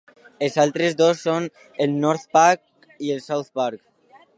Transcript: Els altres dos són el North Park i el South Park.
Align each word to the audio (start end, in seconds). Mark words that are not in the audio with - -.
Els 0.45 0.55
altres 0.63 0.95
dos 1.01 1.21
són 1.27 1.47
el 1.85 1.95
North 2.07 2.27
Park 2.39 2.91
i 3.11 3.17
el 3.19 3.25
South 3.31 3.57
Park. 3.63 3.87